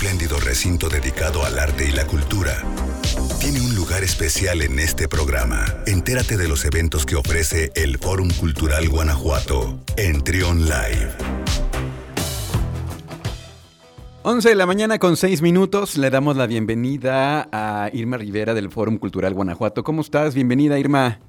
[0.00, 2.64] espléndido recinto dedicado al arte y la cultura,
[3.38, 5.66] tiene un lugar especial en este programa.
[5.86, 11.10] Entérate de los eventos que ofrece el Fórum Cultural Guanajuato en Trion Live.
[14.22, 15.98] 11 de la mañana con 6 minutos.
[15.98, 19.84] Le damos la bienvenida a Irma Rivera del Fórum Cultural Guanajuato.
[19.84, 20.34] ¿Cómo estás?
[20.34, 21.20] Bienvenida, Irma.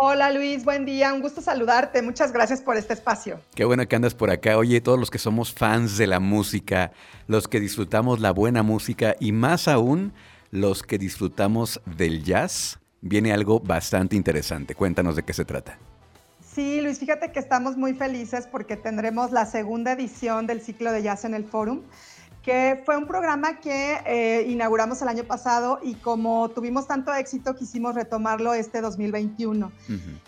[0.00, 3.40] Hola Luis, buen día, un gusto saludarte, muchas gracias por este espacio.
[3.56, 4.56] Qué bueno que andas por acá.
[4.56, 6.92] Oye, todos los que somos fans de la música,
[7.26, 10.12] los que disfrutamos la buena música y más aún
[10.52, 14.76] los que disfrutamos del jazz, viene algo bastante interesante.
[14.76, 15.76] Cuéntanos de qué se trata.
[16.40, 21.02] Sí, Luis, fíjate que estamos muy felices porque tendremos la segunda edición del ciclo de
[21.02, 21.82] jazz en el Fórum
[22.42, 27.54] que fue un programa que eh, inauguramos el año pasado y como tuvimos tanto éxito
[27.54, 29.70] quisimos retomarlo este 2021.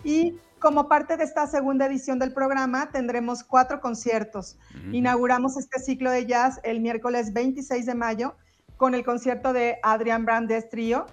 [0.03, 4.57] Y como parte de esta segunda edición del programa tendremos cuatro conciertos.
[4.91, 8.35] Inauguramos este ciclo de jazz el miércoles 26 de mayo
[8.77, 11.07] con el concierto de Adrián Brandes Trío.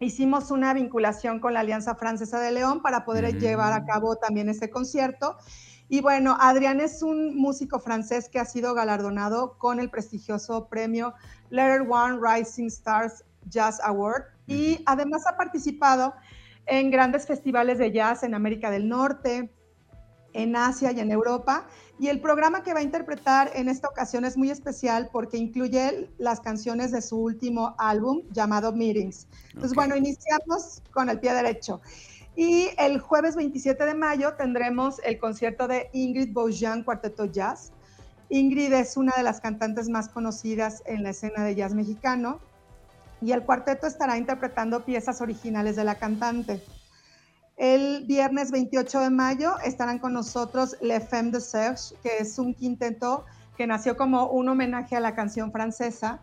[0.00, 4.48] Hicimos una vinculación con la Alianza Francesa de León para poder llevar a cabo también
[4.48, 5.36] este concierto.
[5.88, 11.14] Y bueno, Adrián es un músico francés que ha sido galardonado con el prestigioso premio
[11.50, 16.14] Letter One Rising Stars Jazz Award y además ha participado
[16.66, 19.50] en grandes festivales de jazz en América del Norte,
[20.32, 21.66] en Asia y en Europa.
[21.98, 26.10] Y el programa que va a interpretar en esta ocasión es muy especial porque incluye
[26.18, 29.28] las canciones de su último álbum llamado Meetings.
[29.48, 31.80] Entonces, bueno, iniciamos con el pie derecho.
[32.34, 37.72] Y el jueves 27 de mayo tendremos el concierto de Ingrid Bojan Cuarteto Jazz.
[38.30, 42.40] Ingrid es una de las cantantes más conocidas en la escena de jazz mexicano
[43.20, 46.62] y el cuarteto estará interpretando piezas originales de la cantante.
[47.56, 52.54] El viernes 28 de mayo estarán con nosotros Le Femme de Serge, que es un
[52.54, 53.24] quinteto
[53.56, 56.20] que nació como un homenaje a la canción francesa,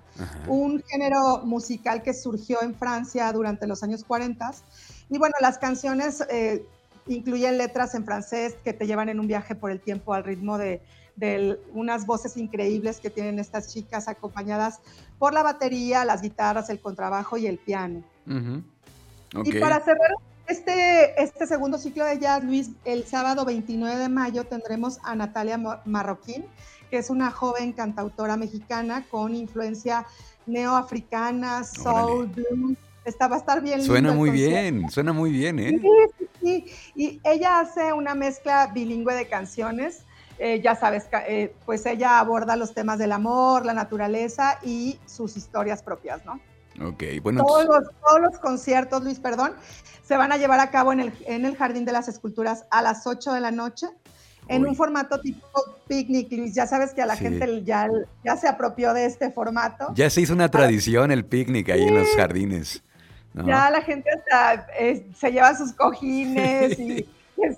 [0.48, 4.52] un género musical que surgió en Francia durante los años 40
[5.10, 6.66] y bueno, las canciones eh,
[7.08, 10.58] incluyen letras en francés que te llevan en un viaje por el tiempo al ritmo
[10.58, 10.82] de,
[11.74, 14.80] unas voces increíbles que tienen estas chicas acompañadas
[15.18, 18.04] por la batería, las guitarras, el contrabajo y el piano.
[19.44, 20.12] Y para cerrar
[20.50, 25.58] este, este segundo ciclo de jazz, Luis, el sábado 29 de mayo tendremos a Natalia
[25.86, 26.46] Marroquín,
[26.90, 30.06] que es una joven cantautora mexicana con influencia
[30.48, 33.82] neoafricana, soul, blues, esta va a estar bien.
[33.84, 35.80] Suena muy bien, suena muy bien, ¿eh?
[35.80, 35.88] Sí,
[36.18, 36.66] sí, sí.
[36.96, 40.04] Y ella hace una mezcla bilingüe de canciones.
[40.38, 45.36] Eh, ya sabes, eh, pues ella aborda los temas del amor, la naturaleza y sus
[45.36, 46.40] historias propias, ¿no?
[46.82, 47.44] Ok, bueno.
[47.44, 49.54] Todos los, todos los conciertos, Luis, perdón,
[50.04, 52.82] se van a llevar a cabo en el, en el Jardín de las Esculturas a
[52.82, 53.88] las 8 de la noche
[54.48, 55.48] en un formato tipo
[55.88, 56.56] picnic, Luis.
[56.56, 57.88] Ya sabes que a la gente ya,
[58.26, 59.94] ya se apropió de este formato.
[59.96, 62.84] Ya se hizo una tradición el picnic ahí en los jardines.
[63.46, 67.08] Ya la gente hasta eh, se lleva sus cojines y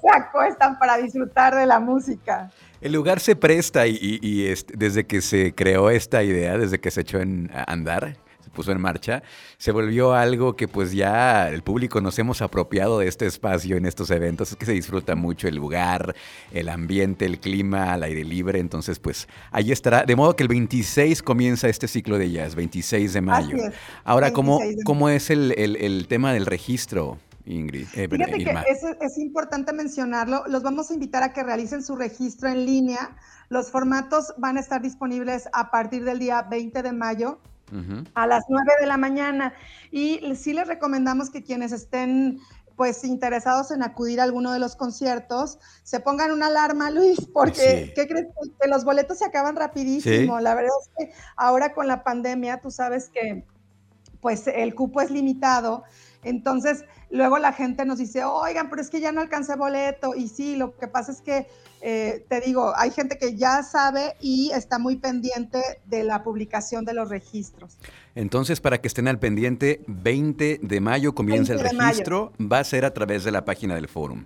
[0.02, 2.52] saco están para disfrutar de la música.
[2.82, 7.20] El lugar se presta y, desde que se creó esta idea, desde que se echó
[7.20, 9.24] en andar, se puso en marcha,
[9.58, 13.86] se volvió algo que pues ya el público nos hemos apropiado de este espacio en
[13.86, 14.52] estos eventos.
[14.52, 16.16] Es que se disfruta mucho el lugar,
[16.52, 18.60] el ambiente, el clima al aire libre.
[18.60, 20.04] Entonces pues ahí estará.
[20.04, 23.58] De modo que el 26 comienza este ciclo de jazz, 26 de mayo.
[24.04, 27.18] Ahora, ¿cómo, ¿cómo es el, tema del registro?
[27.44, 27.88] Ingrid.
[27.96, 30.44] Eh, Fíjate que es, es importante mencionarlo.
[30.48, 33.16] Los vamos a invitar a que realicen su registro en línea.
[33.50, 37.40] Los formatos van a estar disponibles a partir del día 20 de mayo
[38.14, 39.54] a las 9 de la mañana.
[39.92, 42.40] Y sí les recomendamos que quienes estén
[42.76, 47.92] pues interesados en acudir a alguno de los conciertos, se pongan una alarma, Luis, porque
[47.96, 48.28] ¿qué crees?
[48.60, 50.40] Que los boletos se acaban rapidísimo.
[50.40, 53.46] La verdad es que ahora con la pandemia, tú sabes que
[54.22, 55.84] pues el cupo es limitado.
[56.24, 60.16] Entonces, luego la gente nos dice, oigan, pero es que ya no alcancé boleto.
[60.16, 61.48] Y sí, lo que pasa es que
[61.82, 66.86] eh, te digo, hay gente que ya sabe y está muy pendiente de la publicación
[66.86, 67.78] de los registros.
[68.16, 72.86] Entonces, para que estén al pendiente, 20 de mayo comienza el registro, va a ser
[72.86, 74.26] a través de la página del fórum.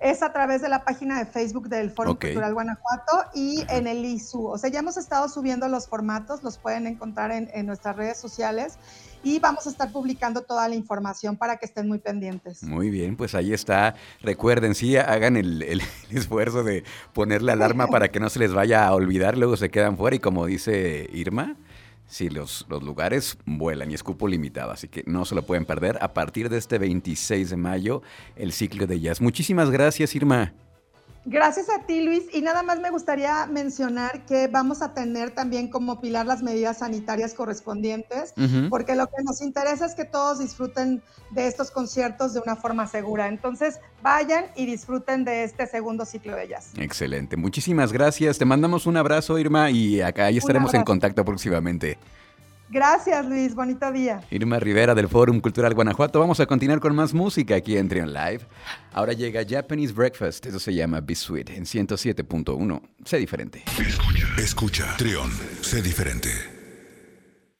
[0.00, 4.04] Es a través de la página de Facebook del Fórum Cultural Guanajuato y en el
[4.04, 4.46] ISU.
[4.46, 8.16] O sea, ya hemos estado subiendo los formatos, los pueden encontrar en, en nuestras redes
[8.16, 8.78] sociales
[9.22, 12.62] y vamos a estar publicando toda la información para que estén muy pendientes.
[12.62, 13.94] Muy bien, pues ahí está.
[14.22, 18.86] Recuerden, sí, hagan el, esfuerzo de poner la alarma para que no se les vaya
[18.86, 21.56] a olvidar, luego se quedan fuera y como dice Irma,
[22.10, 25.66] Sí, los, los, lugares vuelan y es cupo limitado, así que no se lo pueden
[25.66, 25.98] perder.
[26.00, 28.00] A partir de este 26 de mayo,
[28.34, 29.20] el ciclo de jazz.
[29.20, 30.54] Muchísimas gracias, Irma.
[31.24, 32.24] Gracias a ti, Luis.
[32.32, 36.78] Y nada más me gustaría mencionar que vamos a tener también como pilar las medidas
[36.78, 38.32] sanitarias correspondientes,
[38.70, 42.86] porque lo que nos interesa es que todos disfruten de estos conciertos de una forma
[42.86, 43.28] segura.
[43.28, 46.70] Entonces, vayan y disfruten de este segundo ciclo de jazz.
[46.78, 47.36] Excelente.
[47.36, 48.38] Muchísimas gracias.
[48.38, 51.98] Te mandamos un abrazo, Irma, y acá ahí estaremos en contacto próximamente.
[52.70, 53.54] Gracias, Luis.
[53.54, 54.20] Bonito día.
[54.30, 56.20] Irma Rivera del Fórum Cultural Guanajuato.
[56.20, 58.40] Vamos a continuar con más música aquí en Trion Live.
[58.92, 60.46] Ahora llega Japanese Breakfast.
[60.46, 62.82] Eso se llama Be Sweet en 107.1.
[63.04, 63.64] Sé diferente.
[63.78, 64.26] Escucha.
[64.38, 64.96] Escucha.
[64.96, 65.30] Trion.
[65.62, 66.57] Sé diferente.